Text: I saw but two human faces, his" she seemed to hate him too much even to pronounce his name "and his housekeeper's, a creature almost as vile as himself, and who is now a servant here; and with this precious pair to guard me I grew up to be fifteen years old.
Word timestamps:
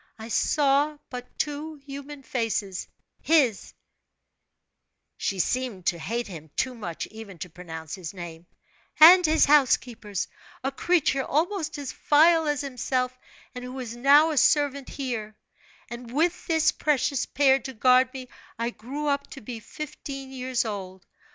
I 0.17 0.29
saw 0.29 0.97
but 1.11 1.37
two 1.37 1.75
human 1.75 2.23
faces, 2.23 2.87
his" 3.21 3.75
she 5.15 5.37
seemed 5.37 5.85
to 5.85 5.99
hate 5.99 6.25
him 6.25 6.49
too 6.55 6.73
much 6.73 7.05
even 7.11 7.37
to 7.37 7.51
pronounce 7.51 7.93
his 7.93 8.11
name 8.11 8.47
"and 8.99 9.23
his 9.23 9.45
housekeeper's, 9.45 10.27
a 10.63 10.71
creature 10.71 11.23
almost 11.23 11.77
as 11.77 11.91
vile 11.91 12.47
as 12.47 12.61
himself, 12.61 13.15
and 13.53 13.63
who 13.63 13.77
is 13.79 13.95
now 13.95 14.31
a 14.31 14.37
servant 14.39 14.89
here; 14.89 15.37
and 15.87 16.11
with 16.11 16.47
this 16.47 16.71
precious 16.71 17.27
pair 17.27 17.59
to 17.59 17.71
guard 17.71 18.11
me 18.11 18.27
I 18.57 18.71
grew 18.71 19.05
up 19.05 19.27
to 19.29 19.41
be 19.41 19.59
fifteen 19.59 20.31
years 20.31 20.65
old. 20.65 21.05